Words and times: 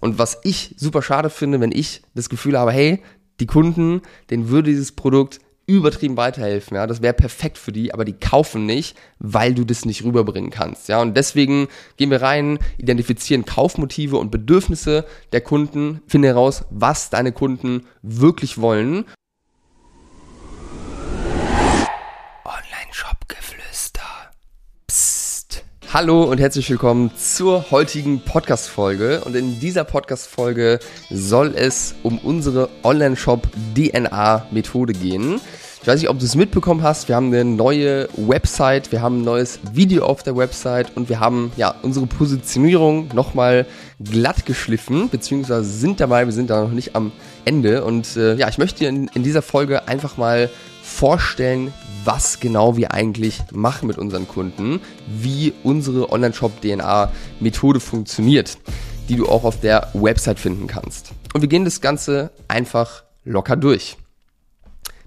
Und 0.00 0.18
was 0.18 0.38
ich 0.44 0.74
super 0.78 1.02
schade 1.02 1.30
finde, 1.30 1.60
wenn 1.60 1.72
ich 1.72 2.02
das 2.14 2.28
Gefühl 2.28 2.58
habe, 2.58 2.72
hey, 2.72 3.02
die 3.40 3.46
Kunden, 3.46 4.02
denen 4.30 4.48
würde 4.48 4.70
dieses 4.70 4.92
Produkt 4.92 5.40
übertrieben 5.66 6.16
weiterhelfen, 6.16 6.76
ja, 6.76 6.86
das 6.86 7.02
wäre 7.02 7.12
perfekt 7.12 7.58
für 7.58 7.72
die, 7.72 7.92
aber 7.92 8.06
die 8.06 8.14
kaufen 8.14 8.64
nicht, 8.64 8.96
weil 9.18 9.52
du 9.52 9.64
das 9.64 9.84
nicht 9.84 10.02
rüberbringen 10.02 10.50
kannst, 10.50 10.88
ja, 10.88 11.00
und 11.02 11.14
deswegen 11.14 11.68
gehen 11.98 12.10
wir 12.10 12.22
rein, 12.22 12.58
identifizieren 12.78 13.44
Kaufmotive 13.44 14.16
und 14.16 14.30
Bedürfnisse 14.30 15.04
der 15.32 15.42
Kunden, 15.42 16.00
finde 16.06 16.28
heraus, 16.28 16.64
was 16.70 17.10
deine 17.10 17.32
Kunden 17.32 17.86
wirklich 18.02 18.58
wollen 18.58 19.04
Hallo 25.90 26.24
und 26.24 26.38
herzlich 26.38 26.68
willkommen 26.68 27.10
zur 27.16 27.70
heutigen 27.70 28.20
Podcast-Folge. 28.20 29.22
Und 29.24 29.34
in 29.34 29.58
dieser 29.58 29.84
Podcast-Folge 29.84 30.80
soll 31.08 31.54
es 31.56 31.94
um 32.02 32.18
unsere 32.18 32.68
Online-Shop-DNA-Methode 32.82 34.92
gehen. 34.92 35.40
Ich 35.80 35.88
weiß 35.88 36.00
nicht, 36.00 36.10
ob 36.10 36.18
du 36.18 36.26
es 36.26 36.34
mitbekommen 36.34 36.82
hast. 36.82 37.08
Wir 37.08 37.16
haben 37.16 37.28
eine 37.28 37.46
neue 37.46 38.10
Website, 38.18 38.92
wir 38.92 39.00
haben 39.00 39.22
ein 39.22 39.24
neues 39.24 39.60
Video 39.72 40.04
auf 40.04 40.22
der 40.22 40.36
Website 40.36 40.94
und 40.94 41.08
wir 41.08 41.20
haben 41.20 41.52
ja 41.56 41.74
unsere 41.80 42.06
Positionierung 42.06 43.08
nochmal 43.14 43.64
glatt 43.98 44.44
geschliffen, 44.44 45.08
beziehungsweise 45.08 45.64
sind 45.64 46.00
dabei, 46.00 46.26
wir 46.26 46.34
sind 46.34 46.50
da 46.50 46.64
noch 46.64 46.70
nicht 46.70 46.96
am 46.96 47.12
Ende. 47.46 47.82
Und 47.82 48.14
äh, 48.18 48.34
ja, 48.34 48.50
ich 48.50 48.58
möchte 48.58 48.80
dir 48.80 48.90
in, 48.90 49.08
in 49.14 49.22
dieser 49.22 49.40
Folge 49.40 49.88
einfach 49.88 50.18
mal 50.18 50.50
vorstellen, 50.88 51.72
was 52.04 52.40
genau 52.40 52.76
wir 52.76 52.92
eigentlich 52.92 53.40
machen 53.52 53.86
mit 53.86 53.98
unseren 53.98 54.26
Kunden, 54.26 54.80
wie 55.06 55.52
unsere 55.62 56.10
Online-Shop-DNA-Methode 56.10 57.80
funktioniert, 57.80 58.58
die 59.08 59.16
du 59.16 59.28
auch 59.28 59.44
auf 59.44 59.60
der 59.60 59.90
Website 59.94 60.38
finden 60.38 60.66
kannst. 60.66 61.12
Und 61.34 61.42
wir 61.42 61.48
gehen 61.48 61.64
das 61.64 61.80
Ganze 61.80 62.30
einfach 62.48 63.04
locker 63.24 63.56
durch. 63.56 63.96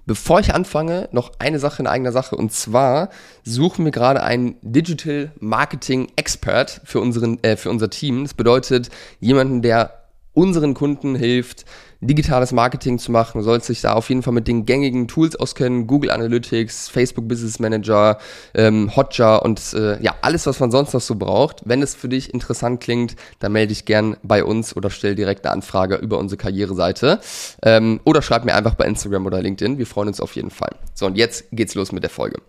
Bevor 0.05 0.39
ich 0.39 0.53
anfange, 0.53 1.09
noch 1.11 1.31
eine 1.39 1.59
Sache 1.59 1.81
in 1.81 1.87
eigener 1.87 2.11
Sache. 2.11 2.35
Und 2.35 2.51
zwar 2.51 3.09
suchen 3.43 3.85
wir 3.85 3.91
gerade 3.91 4.23
einen 4.23 4.55
Digital 4.61 5.31
Marketing 5.39 6.11
Expert 6.15 6.81
für, 6.85 6.99
unseren, 6.99 7.41
äh, 7.43 7.55
für 7.55 7.69
unser 7.69 7.89
Team. 7.89 8.23
Das 8.23 8.33
bedeutet 8.33 8.89
jemanden, 9.19 9.61
der 9.61 10.05
unseren 10.33 10.73
Kunden 10.73 11.15
hilft, 11.15 11.65
digitales 12.01 12.51
Marketing 12.51 12.99
zu 12.99 13.11
machen, 13.11 13.43
sollst 13.43 13.69
dich 13.69 13.81
da 13.81 13.93
auf 13.93 14.09
jeden 14.09 14.23
Fall 14.23 14.33
mit 14.33 14.47
den 14.47 14.65
gängigen 14.65 15.07
Tools 15.07 15.35
auskennen, 15.35 15.87
Google 15.87 16.11
Analytics, 16.11 16.89
Facebook 16.89 17.27
Business 17.27 17.59
Manager, 17.59 18.17
ähm, 18.53 18.95
Hotjar 18.95 19.43
und 19.43 19.61
äh, 19.73 20.01
ja, 20.01 20.15
alles, 20.21 20.47
was 20.47 20.59
man 20.59 20.71
sonst 20.71 20.93
noch 20.93 21.01
so 21.01 21.15
braucht. 21.15 21.61
Wenn 21.65 21.81
es 21.81 21.95
für 21.95 22.09
dich 22.09 22.33
interessant 22.33 22.81
klingt, 22.81 23.15
dann 23.39 23.51
melde 23.51 23.69
dich 23.69 23.85
gern 23.85 24.17
bei 24.23 24.43
uns 24.43 24.75
oder 24.75 24.89
stell 24.89 25.15
direkt 25.15 25.45
eine 25.45 25.53
Anfrage 25.53 25.95
über 25.95 26.17
unsere 26.17 26.37
Karriereseite 26.37 27.19
ähm, 27.63 27.99
oder 28.03 28.21
schreib 28.21 28.45
mir 28.45 28.55
einfach 28.55 28.75
bei 28.75 28.85
Instagram 28.85 29.25
oder 29.25 29.41
LinkedIn. 29.41 29.77
Wir 29.77 29.87
freuen 29.87 30.07
uns 30.07 30.19
auf 30.19 30.35
jeden 30.35 30.51
Fall. 30.51 30.75
So, 30.95 31.05
und 31.05 31.17
jetzt 31.17 31.45
geht's 31.51 31.75
los 31.75 31.91
mit 31.91 32.03
der 32.03 32.09
Folge 32.09 32.41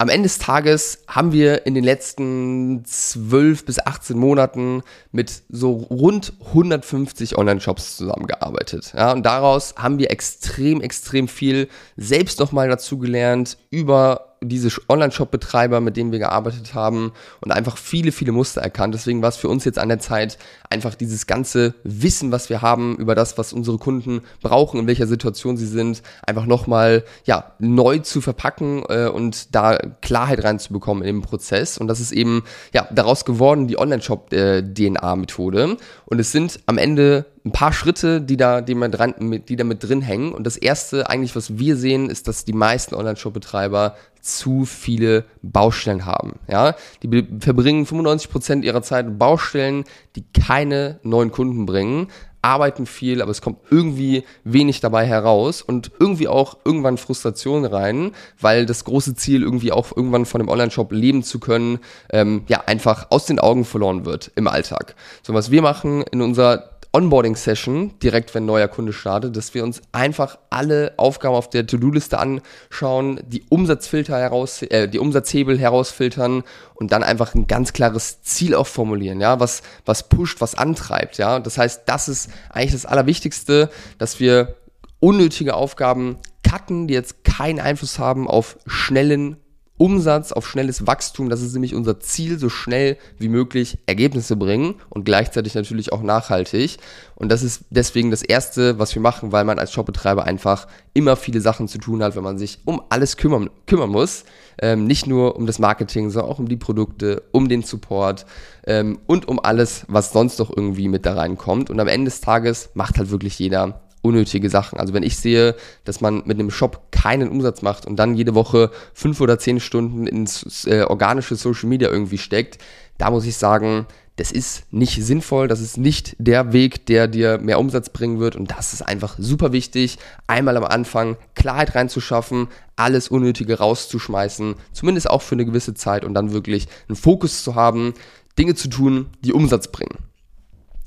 am 0.00 0.08
Ende 0.08 0.28
des 0.28 0.38
Tages 0.38 1.04
haben 1.06 1.30
wir 1.32 1.66
in 1.66 1.74
den 1.74 1.84
letzten 1.84 2.82
12 2.86 3.66
bis 3.66 3.78
18 3.84 4.16
Monaten 4.16 4.82
mit 5.12 5.42
so 5.50 5.72
rund 5.72 6.32
150 6.46 7.36
Online-Shops 7.36 7.98
zusammengearbeitet. 7.98 8.94
Ja, 8.96 9.12
und 9.12 9.26
daraus 9.26 9.74
haben 9.76 9.98
wir 9.98 10.10
extrem, 10.10 10.80
extrem 10.80 11.28
viel 11.28 11.68
selbst 11.98 12.40
nochmal 12.40 12.70
dazu 12.70 12.96
gelernt 12.96 13.58
über 13.68 14.29
diese 14.42 14.70
Online-Shop-Betreiber, 14.88 15.80
mit 15.80 15.96
denen 15.96 16.12
wir 16.12 16.18
gearbeitet 16.18 16.72
haben 16.74 17.12
und 17.40 17.52
einfach 17.52 17.76
viele, 17.76 18.10
viele 18.10 18.32
Muster 18.32 18.62
erkannt. 18.62 18.94
Deswegen 18.94 19.20
war 19.20 19.28
es 19.28 19.36
für 19.36 19.48
uns 19.48 19.64
jetzt 19.64 19.78
an 19.78 19.88
der 19.88 19.98
Zeit, 19.98 20.38
einfach 20.70 20.94
dieses 20.94 21.26
ganze 21.26 21.74
Wissen, 21.84 22.32
was 22.32 22.48
wir 22.48 22.62
haben 22.62 22.96
über 22.96 23.14
das, 23.14 23.36
was 23.36 23.52
unsere 23.52 23.76
Kunden 23.76 24.22
brauchen, 24.40 24.80
in 24.80 24.86
welcher 24.86 25.06
Situation 25.06 25.58
sie 25.58 25.66
sind, 25.66 26.02
einfach 26.26 26.46
nochmal 26.46 27.04
ja, 27.24 27.52
neu 27.58 27.98
zu 27.98 28.22
verpacken 28.22 28.82
äh, 28.88 29.08
und 29.08 29.54
da 29.54 29.76
Klarheit 30.00 30.42
reinzubekommen 30.42 31.02
in 31.02 31.16
den 31.16 31.22
Prozess. 31.22 31.76
Und 31.76 31.88
das 31.88 32.00
ist 32.00 32.12
eben 32.12 32.44
ja, 32.72 32.88
daraus 32.90 33.26
geworden, 33.26 33.68
die 33.68 33.78
Online-Shop-DNA-Methode. 33.78 35.62
Äh, 35.62 35.76
und 36.06 36.18
es 36.18 36.32
sind 36.32 36.60
am 36.64 36.78
Ende 36.78 37.26
ein 37.44 37.52
paar 37.52 37.72
Schritte, 37.72 38.20
die 38.20 38.36
da, 38.36 38.60
die, 38.60 38.74
man 38.74 38.92
dran, 38.92 39.42
die 39.48 39.56
da 39.56 39.64
mit 39.64 39.82
drin 39.82 40.02
hängen. 40.02 40.32
Und 40.32 40.44
das 40.44 40.56
erste 40.56 41.08
eigentlich, 41.08 41.34
was 41.36 41.58
wir 41.58 41.76
sehen, 41.76 42.10
ist, 42.10 42.28
dass 42.28 42.44
die 42.44 42.52
meisten 42.52 42.94
Online-Shop-Betreiber 42.94 43.96
zu 44.20 44.64
viele 44.64 45.24
Baustellen 45.42 46.06
haben. 46.06 46.38
Ja, 46.48 46.74
die 47.02 47.26
verbringen 47.40 47.86
95 47.86 48.30
Prozent 48.30 48.64
ihrer 48.64 48.82
Zeit 48.82 49.06
in 49.06 49.18
Baustellen, 49.18 49.84
die 50.16 50.24
keine 50.32 51.00
neuen 51.02 51.30
Kunden 51.30 51.66
bringen, 51.66 52.08
arbeiten 52.42 52.86
viel, 52.86 53.20
aber 53.20 53.30
es 53.30 53.42
kommt 53.42 53.58
irgendwie 53.70 54.24
wenig 54.44 54.80
dabei 54.80 55.06
heraus 55.06 55.62
und 55.62 55.90
irgendwie 55.98 56.28
auch 56.28 56.56
irgendwann 56.64 56.96
Frustration 56.96 57.64
rein, 57.64 58.12
weil 58.40 58.66
das 58.66 58.84
große 58.84 59.14
Ziel 59.14 59.42
irgendwie 59.42 59.72
auch 59.72 59.94
irgendwann 59.94 60.24
von 60.24 60.40
dem 60.40 60.48
Online-Shop 60.48 60.92
leben 60.92 61.22
zu 61.22 61.38
können, 61.38 61.80
ähm, 62.10 62.44
ja, 62.48 62.62
einfach 62.66 63.08
aus 63.10 63.26
den 63.26 63.38
Augen 63.38 63.64
verloren 63.64 64.06
wird 64.06 64.30
im 64.36 64.48
Alltag. 64.48 64.94
So, 65.22 65.34
was 65.34 65.50
wir 65.50 65.62
machen 65.62 66.02
in 66.10 66.22
unserer 66.22 66.70
Onboarding-Session, 66.92 67.98
direkt 68.00 68.34
wenn 68.34 68.46
neuer 68.46 68.66
Kunde 68.66 68.92
startet, 68.92 69.36
dass 69.36 69.54
wir 69.54 69.62
uns 69.62 69.80
einfach 69.92 70.38
alle 70.50 70.92
Aufgaben 70.96 71.36
auf 71.36 71.48
der 71.48 71.66
To-Do-Liste 71.66 72.18
anschauen, 72.18 73.20
die 73.26 73.44
Umsatzfilter 73.48 74.18
heraus, 74.18 74.62
äh, 74.62 74.88
die 74.88 74.98
Umsatzhebel 74.98 75.58
herausfiltern 75.58 76.42
und 76.74 76.90
dann 76.90 77.04
einfach 77.04 77.34
ein 77.34 77.46
ganz 77.46 77.72
klares 77.72 78.22
Ziel 78.22 78.56
auch 78.56 78.66
formulieren, 78.66 79.20
ja, 79.20 79.38
was, 79.38 79.62
was 79.84 80.08
pusht, 80.08 80.40
was 80.40 80.56
antreibt, 80.56 81.18
ja. 81.18 81.38
Das 81.38 81.58
heißt, 81.58 81.82
das 81.86 82.08
ist 82.08 82.30
eigentlich 82.50 82.72
das 82.72 82.86
Allerwichtigste, 82.86 83.70
dass 83.98 84.18
wir 84.18 84.56
unnötige 84.98 85.54
Aufgaben 85.54 86.18
cutten, 86.42 86.88
die 86.88 86.94
jetzt 86.94 87.22
keinen 87.24 87.60
Einfluss 87.60 87.98
haben 88.00 88.28
auf 88.28 88.58
schnellen 88.66 89.36
Umsatz, 89.80 90.30
auf 90.32 90.46
schnelles 90.46 90.86
Wachstum. 90.86 91.30
Das 91.30 91.40
ist 91.40 91.54
nämlich 91.54 91.74
unser 91.74 92.00
Ziel, 92.00 92.38
so 92.38 92.50
schnell 92.50 92.98
wie 93.18 93.28
möglich 93.28 93.78
Ergebnisse 93.86 94.36
bringen 94.36 94.74
und 94.90 95.04
gleichzeitig 95.04 95.54
natürlich 95.54 95.90
auch 95.90 96.02
nachhaltig. 96.02 96.76
Und 97.14 97.32
das 97.32 97.42
ist 97.42 97.62
deswegen 97.70 98.10
das 98.10 98.20
Erste, 98.20 98.78
was 98.78 98.94
wir 98.94 99.00
machen, 99.00 99.32
weil 99.32 99.46
man 99.46 99.58
als 99.58 99.72
Shopbetreiber 99.72 100.24
einfach 100.24 100.68
immer 100.92 101.16
viele 101.16 101.40
Sachen 101.40 101.66
zu 101.66 101.78
tun 101.78 102.02
hat, 102.02 102.14
wenn 102.14 102.22
man 102.22 102.36
sich 102.36 102.58
um 102.66 102.82
alles 102.90 103.16
kümmern, 103.16 103.48
kümmern 103.66 103.88
muss. 103.88 104.24
Ähm, 104.60 104.86
nicht 104.86 105.06
nur 105.06 105.36
um 105.36 105.46
das 105.46 105.58
Marketing, 105.58 106.10
sondern 106.10 106.30
auch 106.30 106.38
um 106.38 106.48
die 106.48 106.58
Produkte, 106.58 107.22
um 107.32 107.48
den 107.48 107.62
Support 107.62 108.26
ähm, 108.66 108.98
und 109.06 109.28
um 109.28 109.40
alles, 109.40 109.86
was 109.88 110.12
sonst 110.12 110.38
noch 110.40 110.54
irgendwie 110.54 110.88
mit 110.88 111.06
da 111.06 111.14
reinkommt. 111.14 111.70
Und 111.70 111.80
am 111.80 111.88
Ende 111.88 112.10
des 112.10 112.20
Tages 112.20 112.68
macht 112.74 112.98
halt 112.98 113.10
wirklich 113.10 113.38
jeder 113.38 113.80
unnötige 114.02 114.48
Sachen. 114.48 114.78
Also 114.78 114.94
wenn 114.94 115.02
ich 115.02 115.16
sehe, 115.16 115.54
dass 115.84 116.00
man 116.00 116.22
mit 116.24 116.38
einem 116.38 116.50
Shop 116.50 116.90
keinen 116.90 117.28
Umsatz 117.28 117.62
macht 117.62 117.86
und 117.86 117.96
dann 117.96 118.14
jede 118.14 118.34
Woche 118.34 118.70
fünf 118.94 119.20
oder 119.20 119.38
zehn 119.38 119.60
Stunden 119.60 120.06
ins 120.06 120.66
äh, 120.66 120.82
organische 120.82 121.36
Social 121.36 121.68
Media 121.68 121.90
irgendwie 121.90 122.18
steckt, 122.18 122.58
da 122.98 123.10
muss 123.10 123.26
ich 123.26 123.36
sagen, 123.36 123.86
das 124.16 124.32
ist 124.32 124.70
nicht 124.70 125.02
sinnvoll, 125.02 125.48
das 125.48 125.60
ist 125.60 125.78
nicht 125.78 126.14
der 126.18 126.52
Weg, 126.52 126.84
der 126.84 127.08
dir 127.08 127.38
mehr 127.38 127.58
Umsatz 127.58 127.88
bringen 127.88 128.20
wird 128.20 128.36
und 128.36 128.50
das 128.50 128.74
ist 128.74 128.82
einfach 128.82 129.16
super 129.18 129.52
wichtig, 129.52 129.96
einmal 130.26 130.58
am 130.58 130.64
Anfang 130.64 131.16
Klarheit 131.34 131.74
reinzuschaffen, 131.74 132.48
alles 132.76 133.08
Unnötige 133.08 133.58
rauszuschmeißen, 133.58 134.56
zumindest 134.72 135.08
auch 135.08 135.22
für 135.22 135.36
eine 135.36 135.46
gewisse 135.46 135.72
Zeit 135.72 136.04
und 136.04 136.12
dann 136.12 136.32
wirklich 136.32 136.68
einen 136.88 136.96
Fokus 136.96 137.42
zu 137.42 137.54
haben, 137.54 137.94
Dinge 138.38 138.54
zu 138.54 138.68
tun, 138.68 139.06
die 139.24 139.32
Umsatz 139.32 139.68
bringen. 139.68 140.09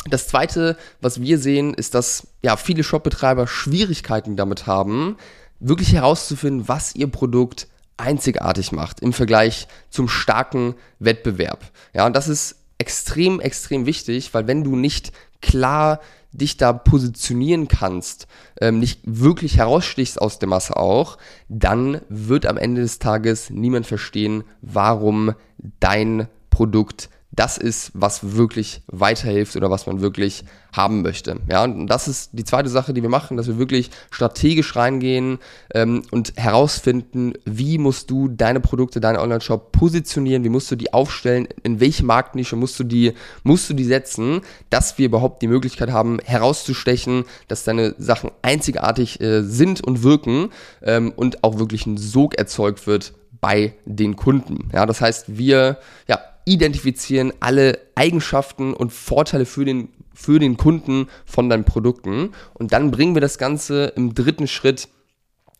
Das 0.09 0.27
zweite, 0.27 0.77
was 1.01 1.21
wir 1.21 1.39
sehen, 1.39 1.73
ist, 1.73 1.95
dass 1.95 2.27
ja, 2.41 2.57
viele 2.57 2.83
Shopbetreiber 2.83 3.47
Schwierigkeiten 3.47 4.35
damit 4.35 4.67
haben, 4.67 5.17
wirklich 5.59 5.93
herauszufinden, 5.93 6.67
was 6.67 6.93
ihr 6.95 7.07
Produkt 7.07 7.67
einzigartig 7.95 8.71
macht 8.71 8.99
im 8.99 9.13
Vergleich 9.13 9.67
zum 9.89 10.09
starken 10.09 10.75
Wettbewerb. 10.99 11.71
Ja, 11.93 12.05
und 12.05 12.15
das 12.15 12.27
ist 12.27 12.57
extrem, 12.77 13.39
extrem 13.39 13.85
wichtig, 13.85 14.33
weil 14.33 14.47
wenn 14.47 14.63
du 14.63 14.75
nicht 14.75 15.11
klar 15.41 15.99
dich 16.31 16.57
da 16.57 16.73
positionieren 16.73 17.67
kannst, 17.67 18.27
ähm, 18.59 18.79
nicht 18.79 19.01
wirklich 19.05 19.57
herausstichst 19.57 20.19
aus 20.19 20.39
der 20.39 20.49
Masse 20.49 20.75
auch, 20.75 21.17
dann 21.47 22.01
wird 22.09 22.45
am 22.47 22.57
Ende 22.57 22.81
des 22.81 22.99
Tages 22.99 23.51
niemand 23.51 23.85
verstehen, 23.85 24.43
warum 24.61 25.35
dein 25.79 26.27
Produkt 26.49 27.09
das 27.35 27.57
ist, 27.57 27.91
was 27.93 28.35
wirklich 28.35 28.81
weiterhilft 28.87 29.55
oder 29.55 29.71
was 29.71 29.87
man 29.87 30.01
wirklich 30.01 30.45
haben 30.71 31.01
möchte. 31.01 31.37
Ja, 31.49 31.63
und 31.63 31.87
das 31.87 32.07
ist 32.07 32.31
die 32.33 32.43
zweite 32.43 32.69
Sache, 32.69 32.93
die 32.93 33.01
wir 33.01 33.09
machen, 33.09 33.37
dass 33.37 33.47
wir 33.47 33.57
wirklich 33.57 33.89
strategisch 34.11 34.75
reingehen 34.75 35.39
ähm, 35.73 36.03
und 36.11 36.33
herausfinden, 36.35 37.33
wie 37.45 37.77
musst 37.77 38.09
du 38.09 38.27
deine 38.27 38.59
Produkte, 38.59 38.99
deinen 38.99 39.17
Online-Shop 39.17 39.71
positionieren, 39.71 40.43
wie 40.43 40.49
musst 40.49 40.69
du 40.71 40.75
die 40.75 40.93
aufstellen, 40.93 41.47
in 41.63 41.79
welche 41.79 42.05
Marktnische 42.05 42.55
musst 42.55 42.79
du 42.79 42.83
die, 42.83 43.13
musst 43.43 43.69
du 43.69 43.73
die 43.73 43.83
setzen, 43.83 44.41
dass 44.69 44.97
wir 44.97 45.07
überhaupt 45.07 45.41
die 45.41 45.47
Möglichkeit 45.47 45.91
haben, 45.91 46.19
herauszustechen, 46.23 47.25
dass 47.47 47.63
deine 47.63 47.95
Sachen 47.97 48.31
einzigartig 48.41 49.21
äh, 49.21 49.41
sind 49.41 49.83
und 49.83 50.03
wirken 50.03 50.49
ähm, 50.81 51.11
und 51.15 51.43
auch 51.43 51.57
wirklich 51.57 51.85
ein 51.85 51.97
Sog 51.97 52.35
erzeugt 52.35 52.85
wird 52.87 53.13
bei 53.41 53.73
den 53.85 54.15
Kunden. 54.15 54.69
Ja, 54.71 54.85
das 54.85 55.01
heißt, 55.01 55.37
wir 55.37 55.77
ja, 56.07 56.19
identifizieren 56.45 57.33
alle 57.39 57.79
Eigenschaften 57.95 58.73
und 58.73 58.91
Vorteile 58.91 59.45
für 59.45 59.65
den, 59.65 59.89
für 60.13 60.39
den 60.39 60.57
Kunden 60.57 61.07
von 61.25 61.49
deinen 61.49 61.65
Produkten. 61.65 62.31
Und 62.53 62.73
dann 62.73 62.91
bringen 62.91 63.15
wir 63.15 63.21
das 63.21 63.37
Ganze 63.37 63.85
im 63.95 64.13
dritten 64.13 64.47
Schritt 64.47 64.89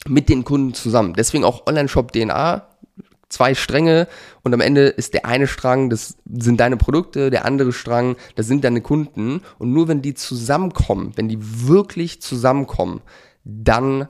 mit 0.08 0.30
den 0.30 0.44
Kunden 0.44 0.74
zusammen. 0.74 1.14
Deswegen 1.14 1.44
auch 1.44 1.66
Online-Shop 1.66 2.12
DNA, 2.12 2.68
zwei 3.30 3.56
Stränge. 3.56 4.08
Und 4.44 4.54
am 4.54 4.62
Ende 4.62 4.88
ist 4.88 5.14
der 5.14 5.26
eine 5.26 5.48
Strang, 5.48 5.90
das 5.90 6.18
sind 6.26 6.60
deine 6.60 6.78
Produkte, 6.78 7.30
der 7.30 7.46
andere 7.46 7.74
Strang, 7.74 8.16
das 8.36 8.48
sind 8.48 8.64
deine 8.64 8.82
Kunden. 8.82 9.42
Und 9.58 9.74
nur 9.74 9.88
wenn 9.88 10.02
die 10.02 10.14
zusammenkommen, 10.14 11.14
wenn 11.16 11.30
die 11.30 11.40
wirklich 11.40 12.22
zusammenkommen, 12.22 13.02
dann 13.44 14.08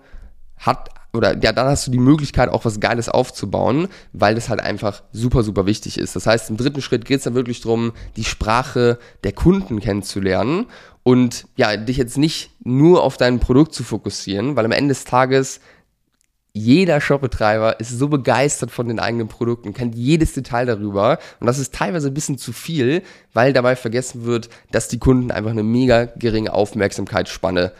hat 0.58 0.90
oder 1.16 1.38
ja, 1.42 1.52
dann 1.52 1.68
hast 1.68 1.86
du 1.86 1.92
die 1.92 2.00
Möglichkeit, 2.00 2.50
auch 2.50 2.66
was 2.66 2.80
Geiles 2.80 3.08
aufzubauen, 3.08 3.88
weil 4.14 4.34
das 4.34 4.50
halt 4.50 4.60
einfach 4.60 5.04
super, 5.12 5.44
super 5.44 5.66
wichtig 5.68 6.00
ist. 6.00 6.16
Das 6.16 6.26
heißt, 6.26 6.50
im 6.50 6.58
dritten 6.58 6.82
Schritt 6.82 7.06
geht 7.06 7.20
es 7.20 7.24
dann 7.24 7.36
wirklich 7.36 7.62
darum, 7.62 7.94
die 8.16 8.24
Sprache 8.24 8.98
der 9.24 9.32
Kunden 9.32 9.80
kennenzulernen 9.80 10.66
und 11.04 11.46
ja, 11.56 11.78
dich 11.78 11.98
jetzt 11.98 12.18
nicht 12.18 12.52
nur 12.64 13.04
auf 13.04 13.18
dein 13.18 13.40
Produkt 13.40 13.76
zu 13.76 13.84
fokussieren, 13.84 14.56
weil 14.56 14.66
am 14.66 14.72
Ende 14.72 14.94
des 14.94 15.06
Tages 15.06 15.60
jeder 16.56 17.02
Shopbetreiber 17.02 17.80
ist 17.80 17.98
so 17.98 18.08
begeistert 18.08 18.70
von 18.70 18.88
den 18.88 19.00
eigenen 19.00 19.28
Produkten, 19.28 19.74
kennt 19.74 19.96
jedes 19.96 20.34
Detail 20.34 20.66
darüber 20.66 21.20
und 21.40 21.48
das 21.48 21.60
ist 21.60 21.74
teilweise 21.74 22.08
ein 22.08 22.14
bisschen 22.14 22.38
zu 22.38 22.54
viel, 22.54 23.04
weil 23.34 23.54
dabei 23.54 23.76
vergessen 23.76 24.26
wird, 24.26 24.50
dass 24.72 24.88
die 24.88 25.00
Kunden 25.00 25.32
einfach 25.32 25.52
eine 25.52 25.64
mega 25.64 26.06
geringe 26.06 26.54
Aufmerksamkeitsspanne 26.54 27.72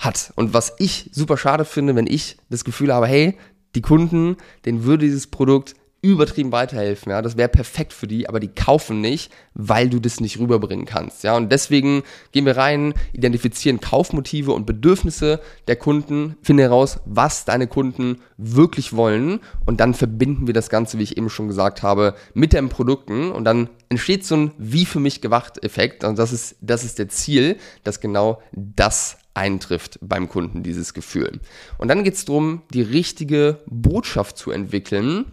hat. 0.00 0.32
Und 0.34 0.52
was 0.52 0.72
ich 0.78 1.10
super 1.12 1.36
schade 1.36 1.64
finde, 1.64 1.94
wenn 1.94 2.06
ich 2.06 2.36
das 2.48 2.64
Gefühl 2.64 2.92
habe, 2.92 3.06
hey, 3.06 3.38
die 3.74 3.82
Kunden, 3.82 4.36
denen 4.64 4.84
würde 4.84 5.04
dieses 5.04 5.28
Produkt 5.28 5.74
übertrieben 6.02 6.52
weiterhelfen, 6.52 7.10
ja, 7.10 7.22
das 7.22 7.36
wäre 7.36 7.48
perfekt 7.48 7.92
für 7.92 8.06
die, 8.06 8.28
aber 8.28 8.40
die 8.40 8.48
kaufen 8.48 9.00
nicht, 9.00 9.30
weil 9.54 9.90
du 9.90 10.00
das 10.00 10.20
nicht 10.20 10.38
rüberbringen 10.38 10.86
kannst, 10.86 11.24
ja, 11.24 11.36
und 11.36 11.50
deswegen 11.52 12.02
gehen 12.32 12.46
wir 12.46 12.56
rein, 12.56 12.94
identifizieren 13.12 13.80
Kaufmotive 13.80 14.52
und 14.52 14.66
Bedürfnisse 14.66 15.40
der 15.68 15.76
Kunden, 15.76 16.36
finden 16.42 16.60
heraus, 16.60 17.00
was 17.04 17.44
deine 17.44 17.66
Kunden 17.66 18.18
wirklich 18.36 18.94
wollen. 18.94 19.40
Und 19.66 19.80
dann 19.80 19.94
verbinden 19.94 20.46
wir 20.46 20.54
das 20.54 20.70
Ganze, 20.70 20.98
wie 20.98 21.02
ich 21.02 21.16
eben 21.16 21.30
schon 21.30 21.48
gesagt 21.48 21.82
habe, 21.82 22.14
mit 22.34 22.52
den 22.52 22.68
Produkten. 22.68 23.30
Und 23.30 23.44
dann 23.44 23.68
entsteht 23.88 24.24
so 24.24 24.36
ein 24.36 24.50
wie 24.58 24.86
für 24.86 25.00
mich 25.00 25.20
gewacht 25.20 25.62
Effekt. 25.64 26.04
Und 26.04 26.18
das 26.18 26.32
ist, 26.32 26.56
das 26.60 26.84
ist 26.84 26.98
der 26.98 27.08
Ziel, 27.08 27.56
dass 27.84 28.00
genau 28.00 28.42
das 28.52 29.18
eintrifft 29.34 29.98
beim 30.02 30.28
Kunden, 30.28 30.62
dieses 30.62 30.94
Gefühl. 30.94 31.40
Und 31.78 31.88
dann 31.88 32.04
geht 32.04 32.14
es 32.14 32.24
darum, 32.24 32.62
die 32.72 32.82
richtige 32.82 33.60
Botschaft 33.66 34.36
zu 34.36 34.50
entwickeln, 34.50 35.32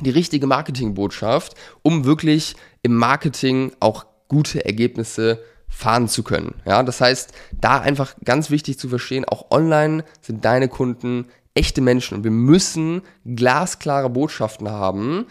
die 0.00 0.10
richtige 0.10 0.46
Marketingbotschaft, 0.46 1.54
um 1.82 2.04
wirklich 2.04 2.56
im 2.82 2.94
Marketing 2.94 3.72
auch 3.80 4.06
gute 4.28 4.64
Ergebnisse 4.64 5.42
fahren 5.68 6.08
zu 6.08 6.22
können. 6.22 6.54
Ja, 6.64 6.82
das 6.82 7.00
heißt, 7.00 7.32
da 7.52 7.80
einfach 7.80 8.14
ganz 8.24 8.50
wichtig 8.50 8.78
zu 8.78 8.88
verstehen, 8.88 9.24
auch 9.24 9.50
online 9.50 10.04
sind 10.20 10.44
deine 10.44 10.68
Kunden 10.68 11.26
echte 11.54 11.80
Menschen 11.80 12.16
und 12.16 12.24
wir 12.24 12.30
müssen 12.30 13.02
glasklare 13.24 14.08
Botschaften 14.08 14.70
haben, 14.70 15.26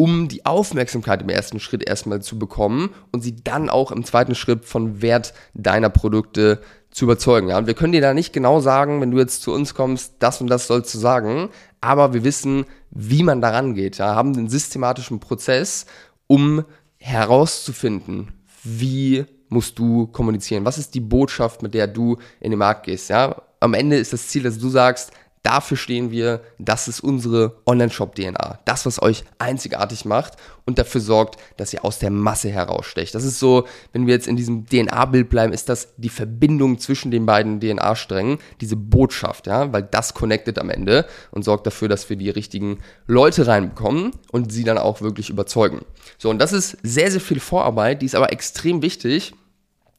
um 0.00 0.28
die 0.28 0.46
Aufmerksamkeit 0.46 1.20
im 1.20 1.28
ersten 1.28 1.60
Schritt 1.60 1.86
erstmal 1.86 2.22
zu 2.22 2.38
bekommen 2.38 2.88
und 3.12 3.20
sie 3.20 3.36
dann 3.36 3.68
auch 3.68 3.92
im 3.92 4.02
zweiten 4.02 4.34
Schritt 4.34 4.64
von 4.64 5.02
Wert 5.02 5.34
deiner 5.52 5.90
Produkte 5.90 6.62
zu 6.90 7.04
überzeugen. 7.04 7.48
Ja? 7.48 7.58
Und 7.58 7.66
wir 7.66 7.74
können 7.74 7.92
dir 7.92 8.00
da 8.00 8.14
nicht 8.14 8.32
genau 8.32 8.60
sagen, 8.60 9.02
wenn 9.02 9.10
du 9.10 9.18
jetzt 9.18 9.42
zu 9.42 9.52
uns 9.52 9.74
kommst, 9.74 10.14
das 10.18 10.40
und 10.40 10.46
das 10.46 10.68
sollst 10.68 10.94
du 10.94 10.98
sagen, 10.98 11.50
aber 11.82 12.14
wir 12.14 12.24
wissen, 12.24 12.64
wie 12.90 13.22
man 13.22 13.42
daran 13.42 13.74
geht. 13.74 13.98
Ja? 13.98 14.14
Haben 14.14 14.34
einen 14.34 14.48
systematischen 14.48 15.20
Prozess, 15.20 15.84
um 16.26 16.64
herauszufinden, 16.96 18.28
wie 18.64 19.26
musst 19.50 19.78
du 19.78 20.06
kommunizieren? 20.06 20.64
Was 20.64 20.78
ist 20.78 20.94
die 20.94 21.00
Botschaft, 21.00 21.60
mit 21.60 21.74
der 21.74 21.88
du 21.88 22.16
in 22.40 22.52
den 22.52 22.58
Markt 22.58 22.86
gehst? 22.86 23.10
Ja? 23.10 23.42
Am 23.60 23.74
Ende 23.74 23.98
ist 23.98 24.14
das 24.14 24.28
Ziel, 24.28 24.44
dass 24.44 24.56
du 24.56 24.70
sagst, 24.70 25.12
Dafür 25.42 25.78
stehen 25.78 26.10
wir, 26.10 26.42
das 26.58 26.86
ist 26.86 27.00
unsere 27.00 27.56
Online-Shop-DNA. 27.64 28.60
Das, 28.66 28.84
was 28.84 29.00
euch 29.00 29.24
einzigartig 29.38 30.04
macht 30.04 30.34
und 30.66 30.78
dafür 30.78 31.00
sorgt, 31.00 31.40
dass 31.56 31.72
ihr 31.72 31.82
aus 31.82 31.98
der 31.98 32.10
Masse 32.10 32.50
herausstecht. 32.50 33.14
Das 33.14 33.24
ist 33.24 33.38
so, 33.38 33.66
wenn 33.92 34.06
wir 34.06 34.12
jetzt 34.12 34.28
in 34.28 34.36
diesem 34.36 34.66
DNA-Bild 34.66 35.30
bleiben, 35.30 35.54
ist 35.54 35.70
das 35.70 35.94
die 35.96 36.10
Verbindung 36.10 36.78
zwischen 36.78 37.10
den 37.10 37.24
beiden 37.24 37.58
DNA-Strängen, 37.58 38.38
diese 38.60 38.76
Botschaft, 38.76 39.46
ja, 39.46 39.72
weil 39.72 39.82
das 39.82 40.12
connectet 40.12 40.58
am 40.58 40.68
Ende 40.68 41.06
und 41.30 41.42
sorgt 41.42 41.66
dafür, 41.66 41.88
dass 41.88 42.10
wir 42.10 42.16
die 42.16 42.30
richtigen 42.30 42.80
Leute 43.06 43.46
reinbekommen 43.46 44.12
und 44.30 44.52
sie 44.52 44.64
dann 44.64 44.76
auch 44.76 45.00
wirklich 45.00 45.30
überzeugen. 45.30 45.86
So, 46.18 46.28
und 46.28 46.38
das 46.38 46.52
ist 46.52 46.76
sehr, 46.82 47.10
sehr 47.10 47.20
viel 47.20 47.40
Vorarbeit, 47.40 48.02
die 48.02 48.06
ist 48.06 48.14
aber 48.14 48.30
extrem 48.30 48.82
wichtig, 48.82 49.32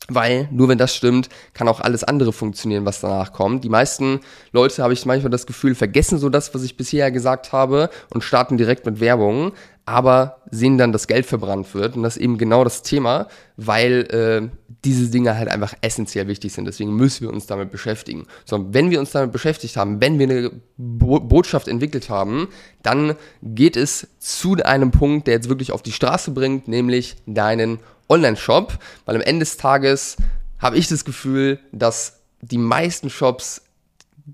weil 0.08 0.50
nur 0.52 0.68
wenn 0.68 0.78
das 0.78 0.96
stimmt, 0.96 1.30
kann 1.54 1.68
auch 1.68 1.80
alles 1.80 2.04
andere 2.04 2.34
funktionieren, 2.34 2.86
was 2.86 3.02
danach 3.02 3.34
kommt. 3.34 3.64
Die 3.64 3.70
meisten 3.70 4.20
Leute, 4.52 4.84
habe 4.84 4.94
ich 4.94 5.06
manchmal 5.06 5.30
das 5.30 5.46
Gefühl, 5.46 5.76
vergessen 5.76 6.18
so 6.18 6.30
das, 6.30 6.54
was 6.54 6.64
ich 6.64 6.78
bisher 6.78 7.12
gesagt 7.12 7.52
habe 7.52 7.90
und 8.14 8.24
starten 8.24 8.58
direkt 8.58 8.86
mit 8.86 9.00
Werbung, 9.00 9.54
aber 9.86 10.38
sehen 10.52 10.78
dann, 10.78 10.92
dass 10.92 11.08
Geld 11.08 11.26
verbrannt 11.26 11.74
wird. 11.74 11.96
Und 11.96 12.04
das 12.04 12.18
ist 12.18 12.24
eben 12.24 12.38
genau 12.38 12.64
das 12.64 12.82
Thema, 12.82 13.28
weil 13.58 14.08
äh, 14.12 14.50
diese 14.84 15.10
Dinge 15.10 15.38
halt 15.38 15.50
einfach 15.50 15.74
essentiell 15.82 16.28
wichtig 16.28 16.54
sind. 16.54 16.66
Deswegen 16.66 16.96
müssen 16.96 17.22
wir 17.22 17.34
uns 17.34 17.46
damit 17.46 17.72
beschäftigen. 17.72 18.26
So, 18.46 18.74
wenn 18.74 18.92
wir 18.92 19.00
uns 19.00 19.12
damit 19.12 19.32
beschäftigt 19.32 19.78
haben, 19.78 20.02
wenn 20.02 20.20
wir 20.20 20.30
eine 20.30 20.52
Bo 20.78 21.20
Botschaft 21.20 21.68
entwickelt 21.68 22.10
haben, 22.10 22.48
dann 22.84 23.16
geht 23.44 23.76
es 23.76 24.08
zu 24.20 24.56
einem 24.64 24.92
Punkt, 24.92 25.28
der 25.28 25.36
jetzt 25.36 25.50
wirklich 25.50 25.72
auf 25.72 25.84
die 25.84 25.92
Straße 25.92 26.32
bringt, 26.32 26.68
nämlich 26.68 27.18
deinen 27.26 27.80
Online-Shop, 28.12 28.78
weil 29.06 29.16
am 29.16 29.22
Ende 29.22 29.46
des 29.46 29.58
Tages 29.58 30.18
habe 30.60 30.78
ich 30.78 30.88
das 30.88 31.06
Gefühl, 31.06 31.60
dass 31.72 32.20
die 32.42 32.58
meisten 32.58 33.10
Shops 33.10 33.64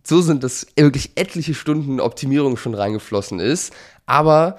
so 0.03 0.21
sind, 0.21 0.43
dass 0.43 0.67
wirklich 0.75 1.11
etliche 1.15 1.53
Stunden 1.53 1.99
Optimierung 1.99 2.57
schon 2.57 2.73
reingeflossen 2.73 3.39
ist, 3.39 3.73
aber 4.05 4.57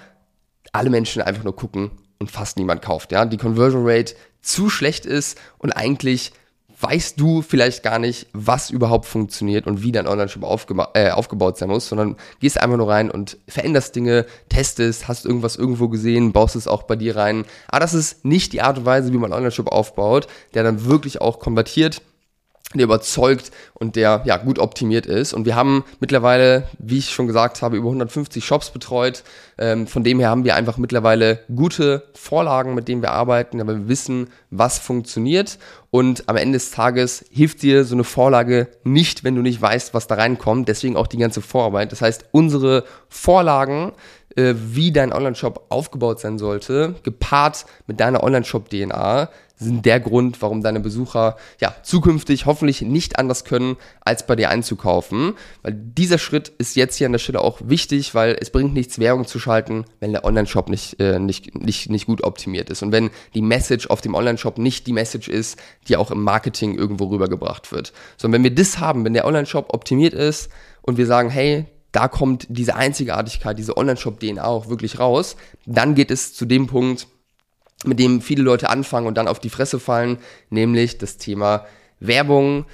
alle 0.73 0.91
Menschen 0.91 1.23
einfach 1.23 1.45
nur 1.45 1.57
gucken 1.57 1.91
und 2.19 2.31
fast 2.31 2.57
niemand 2.57 2.83
kauft. 2.83 3.13
Ja, 3.13 3.25
die 3.25 3.37
Conversion 3.37 3.83
Rate 3.87 4.15
zu 4.41 4.71
schlecht 4.71 5.07
ist 5.07 5.39
und 5.59 5.73
eigentlich 5.73 6.33
weißt 6.81 7.21
du 7.21 7.43
vielleicht 7.43 7.83
gar 7.83 7.99
nicht, 7.99 8.29
was 8.33 8.71
überhaupt 8.71 9.07
funktioniert 9.07 9.67
und 9.67 9.83
wie 9.83 9.93
dein 9.93 10.07
Online-Shop 10.07 10.45
aufgeba 10.45 10.91
äh, 10.95 11.11
aufgebaut 11.11 11.59
sein 11.59 11.69
muss, 11.69 11.89
sondern 11.89 12.17
gehst 12.41 12.61
einfach 12.61 12.77
nur 12.77 12.89
rein 12.89 13.11
und 13.11 13.37
veränderst 13.49 13.97
Dinge, 13.97 14.27
testest, 14.49 15.09
hast 15.09 15.27
irgendwas 15.27 15.57
irgendwo 15.57 15.89
gesehen, 15.89 16.33
baust 16.33 16.57
es 16.57 16.69
auch 16.69 16.85
bei 16.85 16.97
dir 16.97 17.17
rein. 17.17 17.45
Aber 17.69 17.81
das 17.81 17.95
ist 17.95 18.25
nicht 18.25 18.53
die 18.53 18.63
Art 18.63 18.79
und 18.79 18.87
Weise, 18.87 19.13
wie 19.13 19.19
man 19.19 19.33
Online-Shop 19.33 19.69
aufbaut, 19.69 20.29
der 20.55 20.63
dann 20.63 20.85
wirklich 20.85 21.21
auch 21.21 21.41
konvertiert 21.41 22.03
der 22.75 22.85
überzeugt 22.85 23.51
und 23.73 23.97
der 23.97 24.23
ja 24.27 24.37
gut 24.37 24.59
optimiert 24.59 25.07
ist. 25.07 25.33
Und 25.33 25.47
wir 25.47 25.57
haben 25.57 25.85
mittlerweile, 26.01 26.69
wie 26.79 26.99
ich 26.99 27.11
schon 27.11 27.27
gesagt 27.27 27.63
habe, 27.63 27.79
über 27.79 27.89
150 27.89 28.45
Shops 28.45 28.71
betreut. 28.71 29.25
Ähm, 29.57 29.87
von 29.87 30.05
dem 30.05 30.19
her 30.19 30.29
haben 30.29 30.45
wir 30.45 30.55
einfach 30.55 30.77
mittlerweile 30.77 31.41
gute 31.55 32.05
Vorlagen, 32.13 32.75
mit 32.75 32.87
denen 32.87 33.01
wir 33.01 33.13
arbeiten, 33.13 33.63
aber 33.63 33.75
wir 33.75 33.89
wissen, 33.89 34.29
was 34.51 34.79
funktioniert. 34.79 35.59
Und 35.91 36.29
am 36.29 36.37
Ende 36.37 36.59
des 36.59 36.71
Tages 36.71 37.25
hilft 37.31 37.63
dir 37.63 37.85
so 37.85 37.95
eine 37.95 38.05
Vorlage 38.05 38.69
nicht, 38.85 39.25
wenn 39.25 39.35
du 39.35 39.41
nicht 39.41 39.63
weißt, 39.63 39.95
was 39.95 40.07
da 40.07 40.17
reinkommt. 40.17 40.69
Deswegen 40.69 40.97
auch 40.97 41.07
die 41.07 41.17
ganze 41.17 41.41
Vorarbeit. 41.41 41.93
Das 41.93 42.03
heißt, 42.03 42.27
unsere 42.33 42.85
Vorlagen 43.09 43.93
äh, 44.37 44.55
wie 44.57 44.93
dein 44.93 45.13
Online-Shop 45.13 45.67
aufgebaut 45.71 46.21
sein 46.21 46.39
sollte, 46.39 46.95
gepaart 47.03 47.65
mit 47.87 47.99
deiner 47.99 48.23
Online-Shop-DNA, 48.23 49.31
sind 49.59 49.85
der 49.85 50.01
Grund, 50.01 50.41
warum 50.41 50.63
deine 50.63 50.81
Besucher 50.81 51.37
ja 51.61 51.75
zukünftig 51.83 52.47
hoffentlich 52.47 52.83
nicht 52.83 53.19
anders 53.19 53.45
können, 53.45 53.77
als 54.01 54.27
bei 54.27 54.37
dir 54.37 54.51
einzukaufen. 54.51 55.35
Weil 55.63 55.75
dieser 55.75 56.19
Schritt 56.19 56.49
ist 56.59 56.77
jetzt 56.77 56.97
hier 56.97 57.07
an 57.07 57.13
der 57.13 57.19
Stelle 57.19 57.41
auch 57.41 57.61
wichtig, 57.65 58.15
weil 58.15 58.37
es 58.41 58.51
bringt 58.51 58.75
nichts, 58.75 58.99
Werbung 58.99 59.27
zu 59.27 59.39
schalten, 59.39 59.85
wenn 60.01 60.13
der 60.13 60.25
Online-Shop 60.25 60.69
nicht, 60.69 61.01
äh, 61.01 61.19
nicht, 61.19 61.55
nicht, 61.55 61.91
nicht 61.91 62.07
gut 62.07 62.23
optimiert 62.23 62.71
ist. 62.71 62.83
Und 62.83 62.93
wenn 62.93 63.11
die 63.35 63.43
Message 63.43 63.89
auf 63.89 64.01
dem 64.01 64.15
Online-Shop 64.15 64.59
nicht 64.59 64.87
die 64.87 64.93
Message 64.93 65.29
ist, 65.29 65.59
die 65.89 65.97
auch 65.97 66.11
im 66.11 66.23
Marketing 66.23 66.77
irgendwo 66.77 67.07
rübergebracht 67.07 67.73
wird. 67.73 67.93
Sondern 68.17 68.39
wenn 68.39 68.51
wir 68.51 68.55
das 68.55 68.79
haben, 68.79 69.05
wenn 69.05 69.15
der 69.15 69.27
Online-Shop 69.27 69.75
optimiert 69.75 70.15
ist 70.15 70.51
und 70.83 70.99
wir 70.99 71.07
sagen, 71.07 71.31
hey, 71.31 71.67
da 71.93 72.07
kommt 72.07 72.47
diese 72.49 72.77
Einzigartigkeit, 72.77 73.59
diese 73.59 73.77
Online-Shop-DNA 73.77 74.45
auch 74.45 74.69
wirklich 74.69 75.01
raus. 75.01 75.37
Dann 75.67 75.95
geht 75.95 76.11
es 76.11 76.35
zu 76.35 76.45
dem 76.45 76.67
Punkt, 76.67 77.09
mit 77.85 77.99
dem 77.99 78.21
viele 78.21 78.43
Leute 78.43 78.71
anfangen 78.71 79.07
und 79.07 79.17
dann 79.17 79.29
auf 79.29 79.39
die 79.39 79.51
Fresse 79.51 79.79
fallen, 79.79 80.19
nämlich 80.51 80.99
das 80.99 81.17
Thema 81.17 81.67
Werbung, 82.01 82.67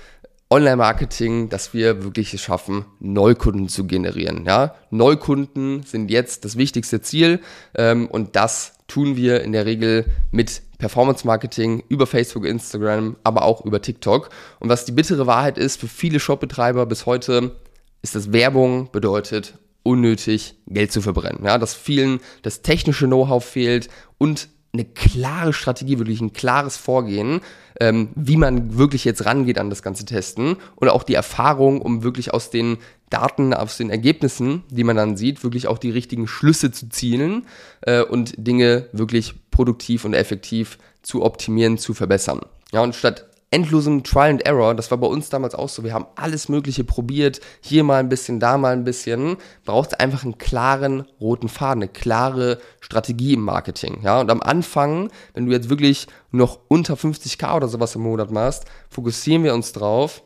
Online-Marketing, 0.51 1.49
dass 1.49 1.75
wir 1.75 2.05
wirklich 2.05 2.33
es 2.35 2.41
schaffen, 2.41 2.85
Neukunden 3.01 3.69
zu 3.69 3.87
generieren. 3.87 4.45
Ja? 4.45 4.75
Neukunden 4.91 5.83
sind 5.83 6.11
jetzt 6.11 6.45
das 6.45 6.57
wichtigste 6.57 7.01
Ziel 7.01 7.41
ähm, 7.75 8.07
und 8.07 8.37
das 8.37 8.75
tun 8.87 9.17
wir 9.17 9.43
in 9.43 9.53
der 9.53 9.67
Regel 9.67 10.05
mit 10.31 10.63
Performance-Marketing 10.79 11.83
über 11.89 12.07
Facebook, 12.07 12.45
Instagram, 12.45 13.17
aber 13.25 13.43
auch 13.43 13.65
über 13.65 13.81
TikTok. 13.81 14.29
Und 14.61 14.69
was 14.69 14.85
die 14.85 14.93
bittere 14.93 15.27
Wahrheit 15.27 15.57
ist 15.59 15.81
für 15.81 15.89
viele 15.89 16.21
Shopbetreiber 16.21 16.87
bis 16.87 17.07
heute, 17.07 17.57
ist, 18.03 18.15
dass 18.15 18.33
Werbung 18.33 18.91
bedeutet, 18.93 19.55
unnötig 19.83 20.57
Geld 20.67 20.93
zu 20.93 21.01
verbrennen. 21.01 21.45
Ja, 21.45 21.59
dass 21.59 21.75
vielen 21.75 22.21
das 22.43 22.63
technische 22.63 23.07
Know-how 23.07 23.45
fehlt 23.45 23.89
und 24.19 24.49
eine 24.75 24.85
klare 24.85 25.53
Strategie, 25.53 25.99
wirklich 25.99 26.21
ein 26.21 26.33
klares 26.33 26.77
Vorgehen, 26.77 27.41
ähm, 27.81 28.11
wie 28.15 28.37
man 28.37 28.77
wirklich 28.77 29.05
jetzt 29.05 29.25
rangeht 29.25 29.59
an 29.59 29.71
das 29.71 29.83
ganze 29.83 30.05
Testen 30.05 30.57
und 30.77 30.89
auch 30.89 31.03
die 31.03 31.15
Erfahrung, 31.15 31.81
um 31.81 32.03
wirklich 32.03 32.35
aus 32.35 32.51
den 32.51 32.79
Daten, 33.09 33.55
aus 33.55 33.77
den 33.77 33.91
Ergebnissen, 33.91 34.65
die 34.71 34.85
man 34.85 34.97
dann 34.97 35.17
sieht, 35.17 35.43
wirklich 35.43 35.69
auch 35.69 35.79
die 35.79 35.91
richtigen 35.91 36.27
Schlüsse 36.27 36.73
zu 36.73 36.89
zielen 36.89 37.47
äh, 37.83 38.03
und 38.03 38.35
Dinge 38.37 38.89
wirklich 38.93 39.35
produktiv 39.51 40.05
und 40.05 40.15
effektiv 40.15 40.79
zu 41.03 41.23
optimieren, 41.23 41.79
zu 41.79 41.95
verbessern. 41.95 42.41
Ja, 42.73 42.83
und 42.83 42.95
statt 42.95 43.27
endlosem 43.55 44.03
Trial 44.03 44.31
and 44.31 44.45
Error. 44.45 44.75
Das 44.75 44.91
war 44.91 44.99
bei 44.99 45.07
uns 45.07 45.29
damals 45.31 45.55
auch 45.55 45.69
so. 45.69 45.85
Wir 45.85 45.95
haben 45.95 46.07
alles 46.17 46.49
Mögliche 46.49 46.83
probiert. 46.83 47.41
Hier 47.61 47.85
mal 47.85 48.01
ein 48.01 48.09
bisschen, 48.09 48.41
da 48.41 48.59
mal 48.59 48.73
ein 48.73 48.83
bisschen. 48.83 49.37
Braucht 49.65 50.01
einfach 50.01 50.25
einen 50.25 50.39
klaren 50.39 51.07
roten 51.21 51.49
Faden, 51.49 51.85
eine 51.85 51.93
klare 51.93 52.59
Strategie 52.81 53.35
im 53.35 53.43
Marketing. 53.43 54.01
Ja, 54.03 54.21
und 54.21 54.31
am 54.31 54.43
Anfang, 54.43 55.09
wenn 55.35 55.47
du 55.47 55.53
jetzt 55.53 55.71
wirklich 55.71 56.09
noch 56.33 56.59
unter 56.67 56.95
50k 56.95 57.55
oder 57.55 57.69
sowas 57.69 57.95
im 57.95 58.03
Monat 58.03 58.33
machst, 58.33 58.65
fokussieren 58.91 59.45
wir 59.45 59.55
uns 59.55 59.73
drauf, 59.73 60.25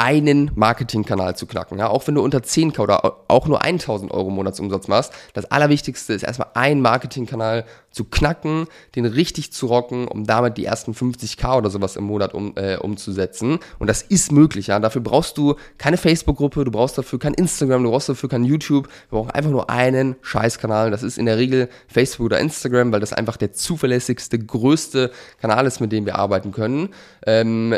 einen 0.00 0.50
Marketingkanal 0.54 1.36
zu 1.36 1.44
knacken. 1.44 1.78
Ja, 1.78 1.88
auch 1.88 2.06
wenn 2.06 2.14
du 2.14 2.22
unter 2.22 2.38
10k 2.38 2.80
oder 2.80 3.20
auch 3.28 3.46
nur 3.46 3.60
1000 3.60 4.10
Euro 4.10 4.30
Monatsumsatz 4.30 4.88
machst, 4.88 5.12
das 5.34 5.44
Allerwichtigste 5.44 6.14
ist 6.14 6.22
erstmal 6.22 6.48
einen 6.54 6.80
Marketingkanal 6.80 7.66
zu 7.90 8.04
knacken, 8.04 8.66
den 8.96 9.04
richtig 9.04 9.52
zu 9.52 9.66
rocken, 9.66 10.08
um 10.08 10.24
damit 10.24 10.56
die 10.56 10.64
ersten 10.64 10.92
50k 10.92 11.58
oder 11.58 11.68
sowas 11.68 11.96
im 11.96 12.04
Monat 12.04 12.32
um, 12.32 12.54
äh, 12.56 12.78
umzusetzen. 12.78 13.58
Und 13.78 13.88
das 13.88 14.00
ist 14.00 14.32
möglich. 14.32 14.68
Ja, 14.68 14.80
dafür 14.80 15.02
brauchst 15.02 15.36
du 15.36 15.56
keine 15.76 15.98
Facebook-Gruppe, 15.98 16.64
du 16.64 16.70
brauchst 16.70 16.96
dafür 16.96 17.18
kein 17.18 17.34
Instagram, 17.34 17.82
du 17.82 17.90
brauchst 17.90 18.08
dafür 18.08 18.30
kein 18.30 18.44
YouTube. 18.44 18.86
Wir 19.10 19.18
brauchen 19.18 19.32
einfach 19.32 19.50
nur 19.50 19.68
einen 19.68 20.16
Scheißkanal. 20.22 20.90
Das 20.90 21.02
ist 21.02 21.18
in 21.18 21.26
der 21.26 21.36
Regel 21.36 21.68
Facebook 21.88 22.24
oder 22.24 22.40
Instagram, 22.40 22.90
weil 22.90 23.00
das 23.00 23.12
einfach 23.12 23.36
der 23.36 23.52
zuverlässigste, 23.52 24.38
größte 24.38 25.10
Kanal 25.42 25.66
ist, 25.66 25.80
mit 25.80 25.92
dem 25.92 26.06
wir 26.06 26.16
arbeiten 26.16 26.52
können. 26.52 26.88
Ähm, 27.26 27.76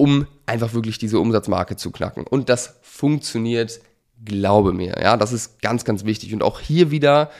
um 0.00 0.26
einfach 0.46 0.72
wirklich 0.72 0.96
diese 0.96 1.20
Umsatzmarke 1.20 1.76
zu 1.76 1.90
knacken. 1.90 2.26
Und 2.26 2.48
das 2.48 2.78
funktioniert, 2.80 3.80
glaube 4.24 4.72
mir. 4.72 4.96
Ja, 4.98 5.18
das 5.18 5.30
ist 5.30 5.60
ganz, 5.60 5.84
ganz 5.84 6.06
wichtig. 6.06 6.32
Und 6.32 6.42
auch 6.42 6.58
hier 6.58 6.90
wieder 6.90 7.30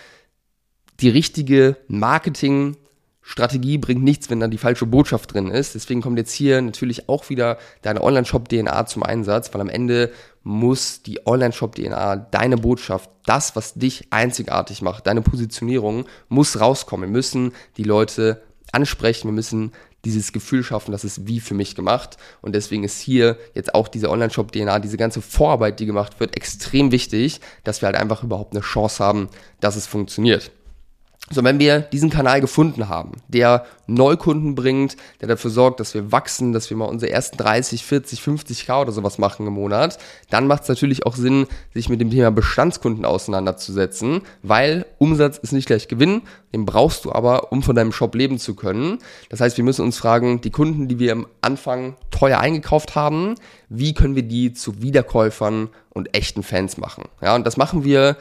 die 1.00 1.08
richtige 1.08 1.78
Marketing-Strategie 1.88 3.78
bringt 3.78 4.04
nichts, 4.04 4.28
wenn 4.28 4.40
da 4.40 4.46
die 4.46 4.58
falsche 4.58 4.84
Botschaft 4.84 5.32
drin 5.32 5.50
ist. 5.50 5.74
Deswegen 5.74 6.02
kommt 6.02 6.18
jetzt 6.18 6.34
hier 6.34 6.60
natürlich 6.60 7.08
auch 7.08 7.30
wieder 7.30 7.56
deine 7.80 8.02
Online-Shop-DNA 8.02 8.84
zum 8.84 9.04
Einsatz, 9.04 9.54
weil 9.54 9.62
am 9.62 9.70
Ende 9.70 10.12
muss 10.42 11.02
die 11.02 11.26
Online-Shop-DNA, 11.26 12.16
deine 12.16 12.58
Botschaft, 12.58 13.08
das, 13.24 13.56
was 13.56 13.72
dich 13.72 14.08
einzigartig 14.10 14.82
macht, 14.82 15.06
deine 15.06 15.22
Positionierung, 15.22 16.04
muss 16.28 16.60
rauskommen. 16.60 17.08
Wir 17.08 17.12
müssen 17.12 17.52
die 17.78 17.84
Leute 17.84 18.42
ansprechen, 18.70 19.28
wir 19.28 19.32
müssen 19.32 19.72
dieses 20.04 20.32
Gefühl 20.32 20.62
schaffen, 20.62 20.92
das 20.92 21.04
ist 21.04 21.26
wie 21.26 21.40
für 21.40 21.54
mich 21.54 21.74
gemacht. 21.74 22.16
Und 22.40 22.54
deswegen 22.54 22.84
ist 22.84 23.00
hier 23.00 23.38
jetzt 23.54 23.74
auch 23.74 23.88
diese 23.88 24.10
Online-Shop-DNA, 24.10 24.78
diese 24.78 24.96
ganze 24.96 25.20
Vorarbeit, 25.20 25.80
die 25.80 25.86
gemacht 25.86 26.20
wird, 26.20 26.36
extrem 26.36 26.92
wichtig, 26.92 27.40
dass 27.64 27.82
wir 27.82 27.86
halt 27.86 27.96
einfach 27.96 28.22
überhaupt 28.22 28.54
eine 28.54 28.62
Chance 28.62 29.04
haben, 29.04 29.28
dass 29.60 29.76
es 29.76 29.86
funktioniert. 29.86 30.50
So, 31.32 31.44
wenn 31.44 31.60
wir 31.60 31.78
diesen 31.78 32.10
Kanal 32.10 32.40
gefunden 32.40 32.88
haben, 32.88 33.12
der 33.28 33.64
Neukunden 33.86 34.56
bringt, 34.56 34.96
der 35.20 35.28
dafür 35.28 35.52
sorgt, 35.52 35.78
dass 35.78 35.94
wir 35.94 36.10
wachsen, 36.10 36.52
dass 36.52 36.70
wir 36.70 36.76
mal 36.76 36.86
unsere 36.86 37.12
ersten 37.12 37.36
30, 37.36 37.84
40, 37.84 38.20
50k 38.20 38.80
oder 38.80 38.90
sowas 38.90 39.16
machen 39.18 39.46
im 39.46 39.52
Monat, 39.52 39.98
dann 40.30 40.48
macht 40.48 40.64
es 40.64 40.68
natürlich 40.68 41.06
auch 41.06 41.14
Sinn, 41.14 41.46
sich 41.72 41.88
mit 41.88 42.00
dem 42.00 42.10
Thema 42.10 42.32
Bestandskunden 42.32 43.04
auseinanderzusetzen, 43.04 44.22
weil 44.42 44.86
Umsatz 44.98 45.38
ist 45.38 45.52
nicht 45.52 45.66
gleich 45.66 45.86
Gewinn, 45.86 46.22
den 46.52 46.64
brauchst 46.64 47.04
du 47.04 47.12
aber, 47.12 47.52
um 47.52 47.62
von 47.62 47.76
deinem 47.76 47.92
Shop 47.92 48.16
leben 48.16 48.40
zu 48.40 48.56
können. 48.56 48.98
Das 49.28 49.40
heißt, 49.40 49.56
wir 49.56 49.64
müssen 49.64 49.84
uns 49.84 49.98
fragen, 49.98 50.40
die 50.40 50.50
Kunden, 50.50 50.88
die 50.88 50.98
wir 50.98 51.12
am 51.12 51.28
Anfang 51.42 51.94
teuer 52.10 52.40
eingekauft 52.40 52.96
haben, 52.96 53.36
wie 53.68 53.94
können 53.94 54.16
wir 54.16 54.24
die 54.24 54.52
zu 54.52 54.82
Wiederkäufern 54.82 55.68
und 55.90 56.12
echten 56.12 56.42
Fans 56.42 56.76
machen? 56.76 57.04
Ja, 57.22 57.36
und 57.36 57.46
das 57.46 57.56
machen 57.56 57.84
wir 57.84 58.16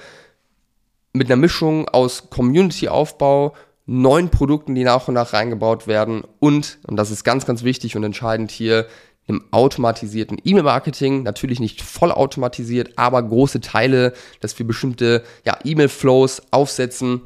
mit 1.14 1.28
einer 1.28 1.40
Mischung 1.40 1.88
aus 1.90 2.30
Community-Aufbau, 2.30 3.54
neuen 3.86 4.30
Produkten, 4.30 4.76
die 4.76 4.84
nach 4.84 5.08
und 5.08 5.16
nach 5.16 5.34
reingebaut 5.34 5.88
werden 5.88 6.24
und, 6.40 6.80
und 6.86 6.96
das 6.96 7.12
ist 7.12 7.24
ganz, 7.24 7.46
ganz 7.46 7.64
wichtig 7.64 7.96
und 7.96 8.04
entscheidend 8.04 8.52
hier, 8.52 8.88
einem 9.30 9.44
automatisierten 9.52 10.40
E-Mail-Marketing, 10.44 11.24
natürlich 11.24 11.60
nicht 11.60 11.82
voll 11.82 12.12
automatisiert, 12.12 12.94
aber 12.98 13.22
große 13.22 13.62
Teile, 13.62 14.14
dass 14.42 14.58
wir 14.58 14.66
bestimmte 14.66 15.24
ja, 15.46 15.58
E-Mail-Flows 15.64 16.52
aufsetzen 16.52 17.22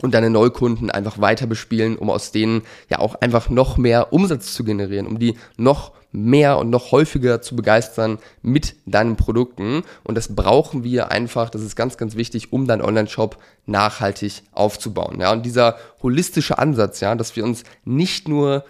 und 0.00 0.14
deine 0.14 0.30
Neukunden 0.30 0.90
einfach 0.90 1.20
weiter 1.20 1.46
bespielen, 1.46 1.96
um 1.96 2.08
aus 2.08 2.32
denen 2.32 2.62
ja 2.88 2.98
auch 2.98 3.16
einfach 3.16 3.50
noch 3.50 3.76
mehr 3.76 4.12
Umsatz 4.12 4.54
zu 4.54 4.64
generieren, 4.64 5.06
um 5.06 5.18
die 5.18 5.36
noch 5.56 5.92
mehr 6.12 6.58
und 6.58 6.70
noch 6.70 6.92
häufiger 6.92 7.42
zu 7.42 7.56
begeistern 7.56 8.18
mit 8.42 8.76
deinen 8.86 9.16
Produkten. 9.16 9.82
Und 10.04 10.14
das 10.14 10.34
brauchen 10.34 10.84
wir 10.84 11.10
einfach, 11.10 11.50
das 11.50 11.62
ist 11.62 11.74
ganz, 11.76 11.96
ganz 11.96 12.16
wichtig, 12.16 12.52
um 12.52 12.66
deinen 12.66 12.82
Online-Shop 12.82 13.38
nachhaltig 13.66 14.42
aufzubauen. 14.52 15.20
Ja, 15.20 15.32
und 15.32 15.44
dieser 15.44 15.76
holistische 16.02 16.58
Ansatz, 16.58 17.00
ja, 17.00 17.14
dass 17.14 17.34
wir 17.36 17.44
uns 17.44 17.64
nicht 17.84 18.28
nur 18.28 18.64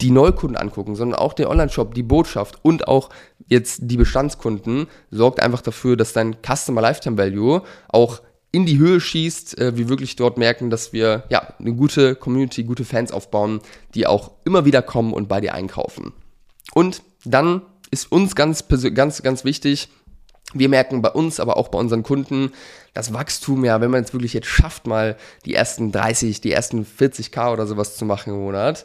die 0.00 0.10
Neukunden 0.10 0.56
angucken, 0.56 0.96
sondern 0.96 1.18
auch 1.18 1.32
den 1.32 1.46
Online-Shop, 1.46 1.94
die 1.94 2.02
Botschaft 2.02 2.58
und 2.62 2.88
auch 2.88 3.10
jetzt 3.46 3.80
die 3.82 3.96
Bestandskunden, 3.96 4.86
sorgt 5.10 5.40
einfach 5.40 5.60
dafür, 5.60 5.96
dass 5.96 6.12
dein 6.12 6.36
Customer 6.42 6.80
Lifetime 6.80 7.18
Value 7.18 7.62
auch 7.88 8.20
in 8.52 8.66
die 8.66 8.78
Höhe 8.78 9.00
schießt, 9.00 9.58
äh, 9.58 9.76
wir 9.76 9.88
wirklich 9.88 10.16
dort 10.16 10.38
merken, 10.38 10.70
dass 10.70 10.92
wir 10.92 11.24
ja 11.28 11.54
eine 11.58 11.72
gute 11.74 12.16
Community, 12.16 12.64
gute 12.64 12.84
Fans 12.84 13.12
aufbauen, 13.12 13.60
die 13.94 14.06
auch 14.06 14.32
immer 14.44 14.64
wieder 14.64 14.82
kommen 14.82 15.12
und 15.12 15.28
bei 15.28 15.40
dir 15.40 15.54
einkaufen. 15.54 16.12
Und 16.74 17.02
dann 17.24 17.62
ist 17.90 18.10
uns 18.10 18.34
ganz, 18.34 18.64
ganz, 18.94 19.22
ganz 19.22 19.44
wichtig, 19.44 19.88
wir 20.52 20.68
merken 20.68 21.00
bei 21.00 21.10
uns, 21.10 21.38
aber 21.38 21.56
auch 21.56 21.68
bei 21.68 21.78
unseren 21.78 22.02
Kunden, 22.02 22.52
das 22.92 23.12
Wachstum, 23.12 23.64
ja, 23.64 23.80
wenn 23.80 23.90
man 23.90 24.02
es 24.02 24.12
wirklich 24.12 24.32
jetzt 24.32 24.48
schafft, 24.48 24.86
mal 24.86 25.16
die 25.44 25.54
ersten 25.54 25.92
30, 25.92 26.40
die 26.40 26.50
ersten 26.50 26.84
40k 26.84 27.52
oder 27.52 27.68
sowas 27.68 27.96
zu 27.96 28.04
machen 28.04 28.32
im 28.32 28.40
Monat, 28.40 28.84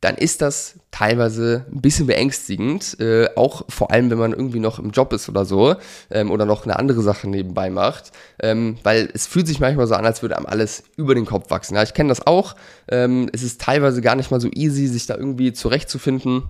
dann 0.00 0.14
ist 0.16 0.40
das 0.40 0.78
teilweise 1.00 1.64
ein 1.72 1.80
bisschen 1.80 2.06
beängstigend, 2.06 3.00
äh, 3.00 3.30
auch 3.34 3.64
vor 3.70 3.90
allem, 3.90 4.10
wenn 4.10 4.18
man 4.18 4.32
irgendwie 4.32 4.58
noch 4.58 4.78
im 4.78 4.90
Job 4.90 5.14
ist 5.14 5.30
oder 5.30 5.46
so 5.46 5.76
ähm, 6.10 6.30
oder 6.30 6.44
noch 6.44 6.64
eine 6.64 6.78
andere 6.78 7.00
Sache 7.00 7.26
nebenbei 7.26 7.70
macht, 7.70 8.12
ähm, 8.42 8.76
weil 8.82 9.08
es 9.14 9.26
fühlt 9.26 9.46
sich 9.46 9.60
manchmal 9.60 9.86
so 9.86 9.94
an, 9.94 10.04
als 10.04 10.20
würde 10.20 10.36
einem 10.36 10.44
alles 10.44 10.82
über 10.96 11.14
den 11.14 11.24
Kopf 11.24 11.48
wachsen. 11.48 11.74
Ja, 11.74 11.82
ich 11.82 11.94
kenne 11.94 12.10
das 12.10 12.26
auch. 12.26 12.54
Ähm, 12.86 13.30
es 13.32 13.42
ist 13.42 13.62
teilweise 13.62 14.02
gar 14.02 14.14
nicht 14.14 14.30
mal 14.30 14.42
so 14.42 14.50
easy, 14.52 14.88
sich 14.88 15.06
da 15.06 15.16
irgendwie 15.16 15.54
zurechtzufinden 15.54 16.42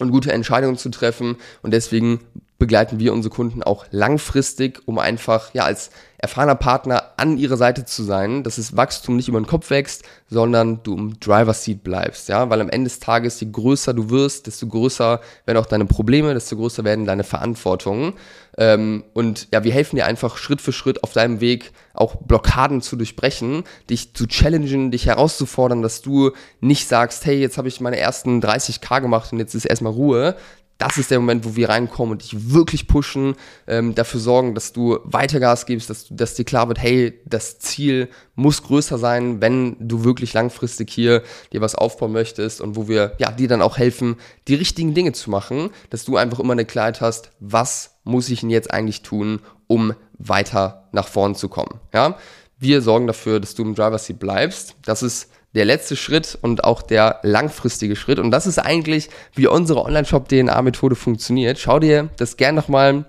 und 0.00 0.10
gute 0.10 0.32
Entscheidungen 0.32 0.76
zu 0.76 0.90
treffen. 0.90 1.36
Und 1.62 1.72
deswegen 1.72 2.20
begleiten 2.62 3.00
wir 3.00 3.12
unsere 3.12 3.34
Kunden 3.34 3.64
auch 3.64 3.86
langfristig, 3.90 4.82
um 4.86 5.00
einfach 5.00 5.52
ja 5.52 5.64
als 5.64 5.90
erfahrener 6.16 6.54
Partner 6.54 7.14
an 7.16 7.36
ihrer 7.36 7.56
Seite 7.56 7.84
zu 7.84 8.04
sein, 8.04 8.44
dass 8.44 8.54
das 8.54 8.76
Wachstum 8.76 9.16
nicht 9.16 9.26
über 9.26 9.40
den 9.40 9.48
Kopf 9.48 9.70
wächst, 9.70 10.04
sondern 10.28 10.80
du 10.84 10.96
im 10.96 11.18
Driver 11.18 11.54
Seat 11.54 11.82
bleibst, 11.82 12.28
ja, 12.28 12.48
weil 12.48 12.60
am 12.60 12.70
Ende 12.70 12.88
des 12.88 13.00
Tages, 13.00 13.40
je 13.40 13.48
größer 13.50 13.94
du 13.94 14.10
wirst, 14.10 14.46
desto 14.46 14.68
größer 14.68 15.20
werden 15.44 15.58
auch 15.58 15.66
deine 15.66 15.86
Probleme, 15.86 16.34
desto 16.34 16.54
größer 16.54 16.84
werden 16.84 17.04
deine 17.04 17.24
Verantwortungen. 17.24 18.12
Ähm, 18.56 19.02
und 19.12 19.48
ja, 19.52 19.64
wir 19.64 19.72
helfen 19.72 19.96
dir 19.96 20.06
einfach 20.06 20.36
Schritt 20.36 20.60
für 20.60 20.72
Schritt 20.72 21.02
auf 21.02 21.12
deinem 21.12 21.40
Weg 21.40 21.72
auch 21.94 22.14
Blockaden 22.14 22.80
zu 22.80 22.94
durchbrechen, 22.94 23.64
dich 23.90 24.14
zu 24.14 24.28
challengen, 24.28 24.92
dich 24.92 25.06
herauszufordern, 25.06 25.82
dass 25.82 26.02
du 26.02 26.30
nicht 26.60 26.86
sagst, 26.86 27.26
hey, 27.26 27.40
jetzt 27.40 27.58
habe 27.58 27.66
ich 27.66 27.80
meine 27.80 27.98
ersten 27.98 28.40
30k 28.40 29.00
gemacht 29.00 29.32
und 29.32 29.40
jetzt 29.40 29.54
ist 29.54 29.64
erstmal 29.64 29.92
Ruhe, 29.92 30.36
das 30.82 30.98
ist 30.98 31.12
der 31.12 31.20
Moment, 31.20 31.44
wo 31.44 31.54
wir 31.54 31.68
reinkommen 31.68 32.10
und 32.10 32.22
dich 32.24 32.52
wirklich 32.52 32.88
pushen, 32.88 33.36
ähm, 33.68 33.94
dafür 33.94 34.18
sorgen, 34.18 34.56
dass 34.56 34.72
du 34.72 34.98
weiter 35.04 35.38
Gas 35.38 35.64
gibst, 35.64 35.88
dass, 35.88 36.08
dass 36.10 36.34
dir 36.34 36.44
klar 36.44 36.66
wird, 36.66 36.82
hey, 36.82 37.20
das 37.24 37.60
Ziel 37.60 38.08
muss 38.34 38.64
größer 38.64 38.98
sein, 38.98 39.40
wenn 39.40 39.76
du 39.78 40.02
wirklich 40.02 40.32
langfristig 40.32 40.90
hier 40.90 41.22
dir 41.52 41.60
was 41.60 41.76
aufbauen 41.76 42.10
möchtest 42.10 42.60
und 42.60 42.74
wo 42.74 42.88
wir 42.88 43.12
ja 43.18 43.30
dir 43.30 43.46
dann 43.46 43.62
auch 43.62 43.78
helfen, 43.78 44.16
die 44.48 44.56
richtigen 44.56 44.92
Dinge 44.92 45.12
zu 45.12 45.30
machen, 45.30 45.70
dass 45.90 46.04
du 46.04 46.16
einfach 46.16 46.40
immer 46.40 46.54
eine 46.54 46.64
Klarheit 46.64 47.00
hast, 47.00 47.30
was 47.38 47.94
muss 48.02 48.28
ich 48.28 48.40
denn 48.40 48.50
jetzt 48.50 48.72
eigentlich 48.72 49.02
tun, 49.02 49.38
um 49.68 49.94
weiter 50.18 50.88
nach 50.90 51.06
vorn 51.06 51.36
zu 51.36 51.48
kommen. 51.48 51.78
Ja, 51.94 52.18
wir 52.58 52.82
sorgen 52.82 53.06
dafür, 53.06 53.38
dass 53.38 53.54
du 53.54 53.62
im 53.62 53.76
Driver 53.76 53.98
Seat 53.98 54.18
bleibst. 54.18 54.74
Das 54.84 55.04
ist 55.04 55.30
der 55.54 55.64
letzte 55.64 55.96
Schritt 55.96 56.38
und 56.40 56.64
auch 56.64 56.82
der 56.82 57.20
langfristige 57.22 57.96
Schritt. 57.96 58.18
Und 58.18 58.30
das 58.30 58.46
ist 58.46 58.58
eigentlich, 58.58 59.10
wie 59.34 59.46
unsere 59.46 59.84
Online-Shop-DNA-Methode 59.84 60.94
funktioniert. 60.94 61.58
Schau 61.58 61.78
dir 61.78 62.08
das 62.16 62.36
gern 62.36 62.54
nochmal 62.54 63.04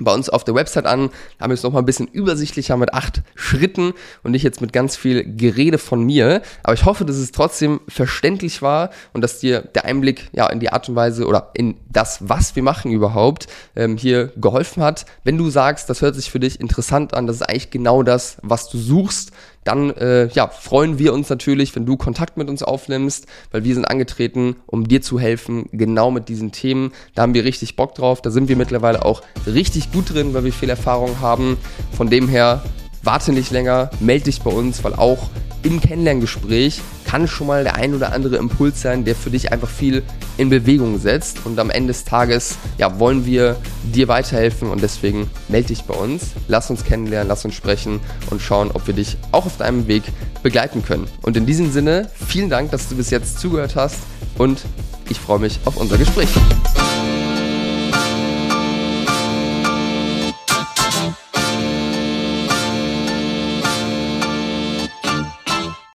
bei 0.00 0.12
uns 0.12 0.28
auf 0.28 0.42
der 0.42 0.56
Website 0.56 0.86
an. 0.86 1.10
Da 1.38 1.44
haben 1.44 1.50
wir 1.50 1.54
es 1.54 1.62
nochmal 1.62 1.82
ein 1.82 1.86
bisschen 1.86 2.08
übersichtlicher 2.08 2.76
mit 2.76 2.92
acht 2.94 3.22
Schritten 3.36 3.92
und 4.24 4.32
nicht 4.32 4.42
jetzt 4.42 4.60
mit 4.60 4.72
ganz 4.72 4.96
viel 4.96 5.22
Gerede 5.36 5.78
von 5.78 6.02
mir. 6.02 6.42
Aber 6.64 6.74
ich 6.74 6.84
hoffe, 6.84 7.04
dass 7.04 7.16
es 7.16 7.30
trotzdem 7.30 7.80
verständlich 7.86 8.60
war 8.60 8.90
und 9.12 9.20
dass 9.20 9.38
dir 9.38 9.60
der 9.60 9.84
Einblick 9.84 10.30
ja 10.32 10.48
in 10.48 10.58
die 10.58 10.70
Art 10.70 10.88
und 10.88 10.96
Weise 10.96 11.26
oder 11.26 11.50
in 11.54 11.76
das, 11.88 12.18
was 12.28 12.56
wir 12.56 12.64
machen 12.64 12.90
überhaupt, 12.90 13.46
ähm, 13.76 13.96
hier 13.96 14.32
geholfen 14.36 14.82
hat. 14.82 15.06
Wenn 15.22 15.38
du 15.38 15.48
sagst, 15.48 15.88
das 15.88 16.02
hört 16.02 16.16
sich 16.16 16.28
für 16.28 16.40
dich 16.40 16.60
interessant 16.60 17.14
an, 17.14 17.28
das 17.28 17.36
ist 17.36 17.42
eigentlich 17.42 17.70
genau 17.70 18.02
das, 18.02 18.38
was 18.42 18.68
du 18.68 18.78
suchst, 18.78 19.30
dann 19.64 19.90
äh, 19.90 20.28
ja, 20.28 20.48
freuen 20.48 20.98
wir 20.98 21.12
uns 21.12 21.28
natürlich, 21.28 21.74
wenn 21.74 21.86
du 21.86 21.96
Kontakt 21.96 22.36
mit 22.36 22.48
uns 22.48 22.62
aufnimmst, 22.62 23.26
weil 23.50 23.64
wir 23.64 23.74
sind 23.74 23.86
angetreten, 23.86 24.56
um 24.66 24.86
dir 24.86 25.02
zu 25.02 25.18
helfen, 25.18 25.68
genau 25.72 26.10
mit 26.10 26.28
diesen 26.28 26.52
Themen. 26.52 26.92
Da 27.14 27.22
haben 27.22 27.34
wir 27.34 27.44
richtig 27.44 27.76
Bock 27.76 27.94
drauf. 27.94 28.22
Da 28.22 28.30
sind 28.30 28.48
wir 28.48 28.56
mittlerweile 28.56 29.04
auch 29.04 29.22
richtig 29.46 29.92
gut 29.92 30.12
drin, 30.12 30.34
weil 30.34 30.44
wir 30.44 30.52
viel 30.52 30.70
Erfahrung 30.70 31.20
haben. 31.20 31.56
Von 31.96 32.10
dem 32.10 32.28
her, 32.28 32.62
warte 33.04 33.32
nicht 33.32 33.50
länger, 33.50 33.90
melde 34.00 34.24
dich 34.24 34.42
bei 34.42 34.50
uns, 34.50 34.82
weil 34.84 34.94
auch 34.94 35.30
im 35.62 35.80
Kennenlerngespräch 35.80 36.80
kann 37.06 37.26
schon 37.26 37.46
mal 37.46 37.64
der 37.64 37.76
ein 37.76 37.94
oder 37.94 38.12
andere 38.12 38.36
Impuls 38.36 38.82
sein, 38.82 39.04
der 39.04 39.14
für 39.14 39.30
dich 39.30 39.50
einfach 39.50 39.68
viel 39.68 40.02
in 40.36 40.50
Bewegung 40.50 40.98
setzt. 40.98 41.46
Und 41.46 41.58
am 41.58 41.70
Ende 41.70 41.88
des 41.88 42.04
Tages 42.04 42.56
ja, 42.76 42.98
wollen 42.98 43.24
wir 43.24 43.56
dir 43.82 44.08
weiterhelfen 44.08 44.68
und 44.68 44.82
deswegen 44.82 45.30
melde 45.48 45.68
dich 45.68 45.84
bei 45.84 45.94
uns, 45.94 46.32
lass 46.48 46.70
uns 46.70 46.84
kennenlernen, 46.84 47.28
lass 47.28 47.44
uns 47.44 47.54
sprechen 47.54 48.00
und 48.30 48.42
schauen, 48.42 48.70
ob 48.72 48.86
wir 48.86 48.94
dich 48.94 49.16
auch 49.32 49.46
auf 49.46 49.56
deinem 49.56 49.86
Weg 49.86 50.02
begleiten 50.42 50.84
können. 50.84 51.06
Und 51.22 51.36
in 51.36 51.46
diesem 51.46 51.72
Sinne, 51.72 52.10
vielen 52.26 52.50
Dank, 52.50 52.70
dass 52.70 52.88
du 52.88 52.96
bis 52.96 53.10
jetzt 53.10 53.38
zugehört 53.38 53.76
hast 53.76 53.98
und 54.36 54.64
ich 55.08 55.18
freue 55.18 55.38
mich 55.38 55.60
auf 55.64 55.76
unser 55.76 55.98
Gespräch. 55.98 56.28